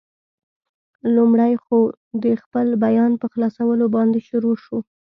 [1.15, 1.79] لومړی خو،
[2.23, 4.77] د خپل بیان په خلاصولو باندې شروع شو.